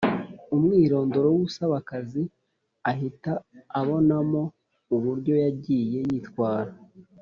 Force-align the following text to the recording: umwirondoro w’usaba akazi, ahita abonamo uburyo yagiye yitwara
umwirondoro 0.55 1.27
w’usaba 1.35 1.75
akazi, 1.81 2.23
ahita 2.91 3.31
abonamo 3.79 4.41
uburyo 4.95 5.33
yagiye 5.43 5.99
yitwara 6.09 6.71